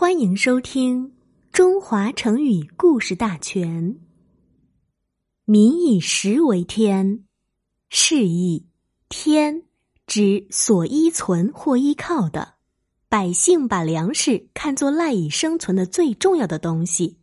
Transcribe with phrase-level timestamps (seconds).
[0.00, 1.08] 欢迎收听
[1.50, 3.94] 《中华成语故事大全》。
[5.44, 7.24] 民以食为天，
[7.88, 8.68] 是以
[9.08, 9.64] 天
[10.06, 12.54] 指所依存或依靠的。
[13.08, 17.18] 百姓把粮食看作赖以生存的最重要的东西，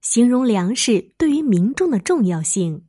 [0.00, 2.86] 形容粮食对于民众的重要性。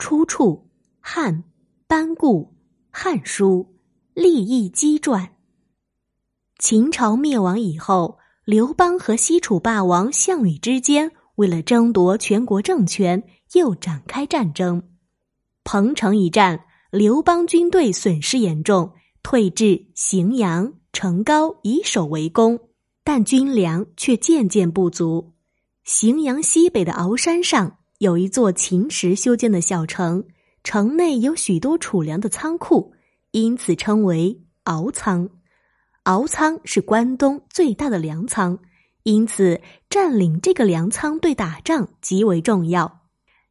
[0.00, 0.68] 出处：
[0.98, 1.44] 汉
[1.86, 2.56] 班固
[2.90, 3.72] 《汉书·
[4.20, 5.26] 利益姬传》。
[6.66, 8.16] 秦朝灭亡以后，
[8.46, 14.82] 刘邦和西楚霸王项羽之间为了争夺全国政权，又展开战争。
[15.62, 20.72] 彭城一战，刘邦军队损失严重，退至荥阳。
[20.90, 22.58] 城高以守为攻，
[23.04, 25.34] 但军粮却渐渐不足。
[25.84, 30.24] 荥阳西北的鳌山上有一座秦时修建的小城，
[30.62, 32.94] 城内有许多储粮的仓库，
[33.32, 35.28] 因此称为鳌仓。
[36.04, 38.58] 敖仓是关东最大的粮仓，
[39.04, 39.58] 因此
[39.88, 43.00] 占领这个粮仓对打仗极为重要。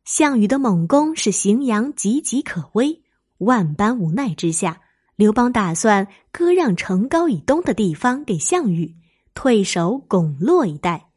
[0.06, 3.02] 项羽的猛攻使荥阳岌岌可危，
[3.40, 4.82] 万般无奈之下。
[5.16, 8.96] 刘邦打算割让城高以东的地方给项羽，
[9.34, 11.08] 退守巩洛一带，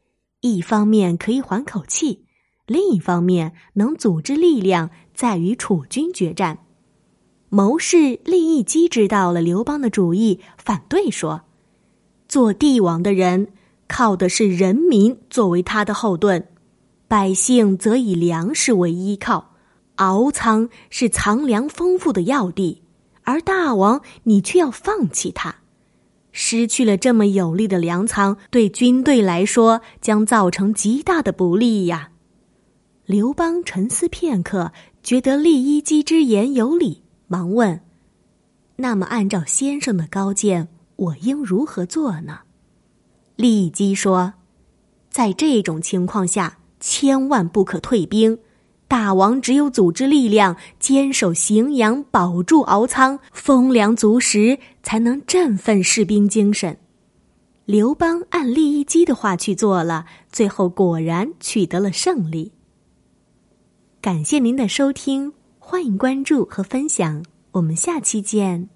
[0.41, 2.25] 一方面可以缓口气，
[2.65, 6.57] 另一方面能组织力量再与楚军决战。
[7.49, 11.43] 谋士利益姬知道了刘邦的主意，反对说
[12.27, 13.47] ：“做帝王的人
[13.87, 16.47] 靠的是人民作为他的后盾，
[17.07, 19.53] 百姓则以粮食为依靠，
[19.95, 22.83] 敖仓是藏粮丰富的要地。”
[23.23, 25.57] 而大王，你却要放弃他，
[26.31, 32.11] 失去了这么有力的粮仓，对军队来说将造成极大的不利呀。
[33.05, 34.71] 刘邦沉思片刻，
[35.03, 37.81] 觉得利益姬之言有理，忙问
[38.77, 42.39] ：“那么，按照先生的高见，我应如何做呢？”
[43.35, 44.33] 利基说
[45.09, 48.39] ：“在这种情况下，千万不可退兵。”
[48.89, 56.77] 大王只有组织力量，坚守荥阳，保住敖仓，丰粮足食，才能振奋士兵精神。
[57.65, 62.53] 刘邦按利益姬的话去做了，最后果然取得了胜利。
[63.99, 65.33] 感谢您的收听，
[65.69, 68.69] 欢迎关注和分享，我们下期见。